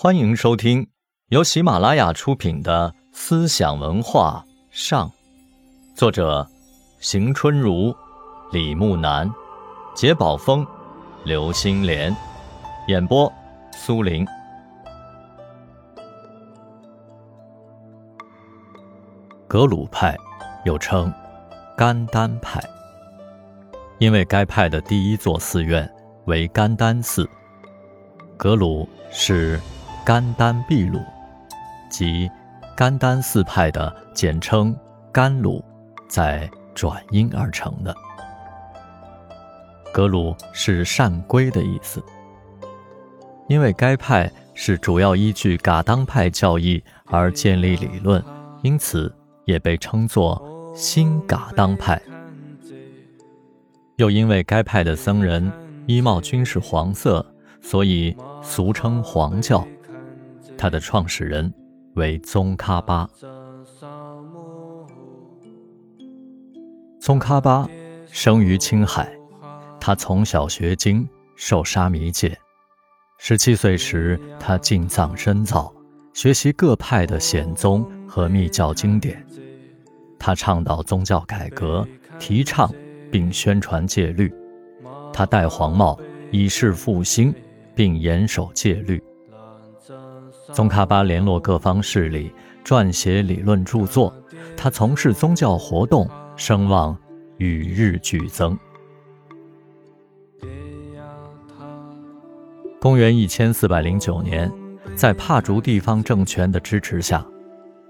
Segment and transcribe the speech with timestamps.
[0.00, 0.88] 欢迎收听
[1.30, 5.08] 由喜马拉雅出品的《思想文化上》，
[5.96, 6.48] 作者
[7.00, 7.92] 邢春如、
[8.52, 9.28] 李木南、
[9.96, 10.64] 杰宝峰、
[11.24, 12.16] 刘星莲，
[12.86, 13.32] 演播
[13.72, 14.24] 苏林。
[19.48, 20.16] 格鲁派
[20.64, 21.12] 又称
[21.76, 22.62] 甘丹派，
[23.98, 25.92] 因为该派的第一座寺院
[26.26, 27.28] 为甘丹寺，
[28.36, 29.60] 格鲁是。
[30.08, 31.02] 甘丹秘鲁，
[31.90, 32.30] 即
[32.74, 34.74] 甘丹寺派的简称
[35.12, 35.62] 甘鲁，
[36.08, 37.94] 在转音而成的。
[39.92, 42.02] 格鲁是善归的意思。
[43.48, 48.24] 因为该派是主要依据噶当派教义而建立理论，
[48.62, 50.42] 因此也被称作
[50.74, 52.00] 新噶当派。
[53.96, 55.52] 又因为该派的僧人
[55.86, 57.22] 衣帽均是黄色，
[57.60, 59.68] 所以俗称黄教。
[60.58, 61.50] 他的创始人
[61.94, 63.08] 为宗喀巴。
[67.00, 67.66] 宗喀巴
[68.10, 69.10] 生于青海，
[69.80, 72.36] 他从小学经，受沙弥戒。
[73.18, 75.72] 十七岁时，他进藏深造，
[76.12, 79.24] 学习各派的显宗和密教经典。
[80.18, 81.86] 他倡导宗教改革，
[82.18, 82.68] 提倡
[83.10, 84.32] 并宣传戒律。
[85.12, 85.98] 他戴黄帽，
[86.32, 87.32] 以示复兴，
[87.74, 89.02] 并严守戒律。
[90.52, 92.32] 宗喀巴联络各方势力，
[92.64, 94.12] 撰写理论著作。
[94.56, 96.96] 他从事宗教活动，声望
[97.36, 98.58] 与日俱增。
[102.80, 104.50] 公元一千四百零九年，
[104.94, 107.24] 在帕竹地方政权的支持下，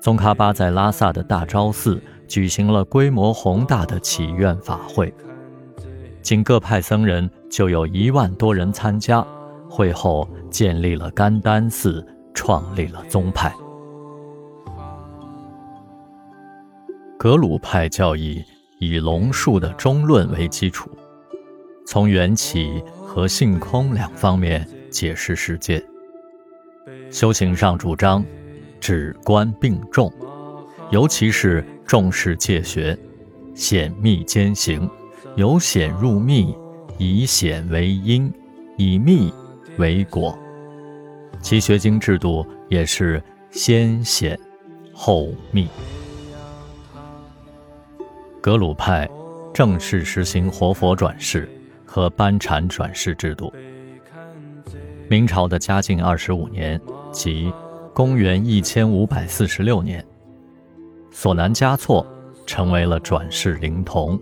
[0.00, 5.12] 宗喀巴在拉萨的大昭寺举行了规模宏大的祈愿法会，
[6.20, 9.24] 仅各派僧人就有一万多人参加。
[9.72, 12.04] 会后建立了甘丹寺。
[12.40, 13.54] 创立了宗派。
[17.18, 18.42] 格鲁派教义
[18.78, 20.90] 以龙树的中论为基础，
[21.86, 25.84] 从缘起和性空两方面解释世界。
[27.10, 28.24] 修行上主张
[28.80, 30.10] 止观并重，
[30.90, 32.98] 尤其是重视戒学，
[33.54, 34.88] 显密兼行，
[35.36, 36.56] 由显入密，
[36.96, 38.32] 以显为因，
[38.78, 39.30] 以密
[39.76, 40.38] 为果。
[41.40, 44.38] 其学经制度也是先显
[44.92, 45.68] 后密。
[48.40, 49.08] 格鲁派
[49.52, 51.50] 正式实行活佛转世
[51.84, 53.52] 和班禅转世制度。
[55.08, 56.80] 明朝的嘉靖二十五年，
[57.10, 57.52] 即
[57.92, 60.04] 公元一千五百四十六年，
[61.10, 62.06] 索南嘉措
[62.46, 64.18] 成为了转世灵童。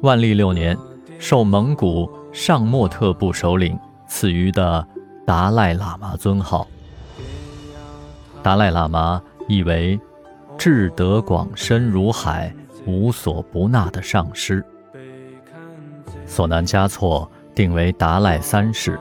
[0.00, 0.76] 万历六年，
[1.18, 3.78] 受蒙古上莫特部首领
[4.08, 4.86] 赐予的。
[5.26, 6.66] 达赖喇嘛尊号，
[8.42, 9.98] 达赖喇嘛意为
[10.58, 12.54] 智德广深如海、
[12.86, 14.62] 无所不纳的上师。
[16.26, 19.00] 索南嘉措定为达赖三世，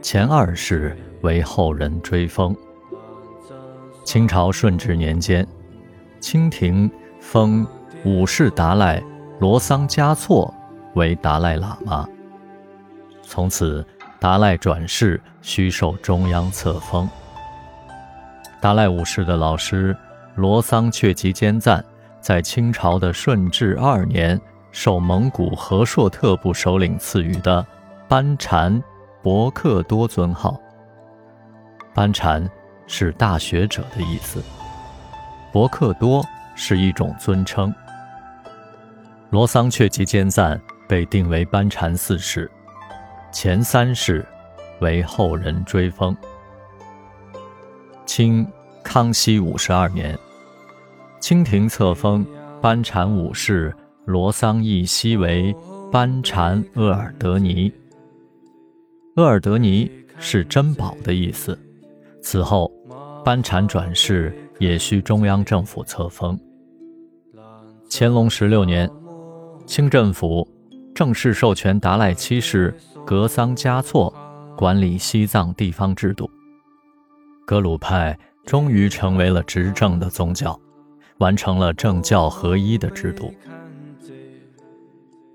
[0.00, 2.56] 前二世为后人追封。
[4.04, 5.46] 清朝顺治年间，
[6.20, 6.88] 清廷
[7.20, 7.66] 封
[8.04, 9.02] 五世达赖
[9.40, 10.52] 罗桑嘉措
[10.94, 12.08] 为达赖喇嘛，
[13.22, 13.84] 从此。
[14.22, 17.10] 达赖转世需受中央册封。
[18.60, 19.96] 达赖五世的老师
[20.36, 21.84] 罗桑却吉坚赞，
[22.20, 24.40] 在清朝的顺治二年
[24.70, 27.66] 受蒙古和硕特部首领赐予的
[28.06, 28.80] 班禅
[29.24, 30.56] 博克多尊号。
[31.92, 32.48] 班禅
[32.86, 34.40] 是大学者的意思，
[35.50, 36.24] 博克多
[36.54, 37.74] 是一种尊称。
[39.30, 42.48] 罗桑却吉坚赞被定为班禅四世。
[43.32, 44.24] 前三世
[44.80, 46.14] 为后人追封。
[48.04, 48.46] 清
[48.84, 50.16] 康熙五十二年，
[51.18, 52.26] 清廷册封
[52.60, 55.54] 班禅五世罗桑义熙为
[55.90, 57.72] 班禅鄂尔德尼。
[59.16, 61.58] 鄂尔德尼是珍宝的意思。
[62.20, 62.70] 此后，
[63.24, 66.38] 班禅转世也需中央政府册封。
[67.88, 68.88] 乾隆十六年，
[69.66, 70.46] 清政府
[70.94, 72.74] 正式授权达赖七世。
[73.04, 74.14] 格桑嘉措
[74.56, 76.30] 管理西藏地方制度，
[77.44, 78.16] 格鲁派
[78.46, 80.58] 终于成为了执政的宗教，
[81.18, 83.34] 完成了政教合一的制度。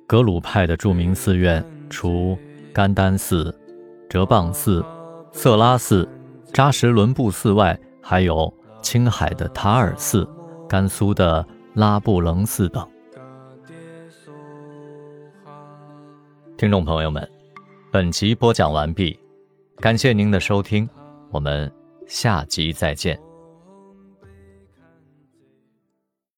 [0.07, 2.37] 格鲁派的著名寺院除
[2.73, 3.53] 甘丹寺、
[4.09, 4.83] 哲蚌寺、
[5.33, 6.07] 色拉寺、
[6.53, 8.51] 扎什伦布寺外，还有
[8.81, 10.25] 青海的塔尔寺、
[10.69, 12.87] 甘肃的拉布楞寺等。
[16.57, 17.27] 听众朋友们。
[17.91, 19.17] 本集播讲完毕，
[19.77, 20.89] 感谢您的收听，
[21.29, 21.71] 我们
[22.07, 23.26] 下集再见。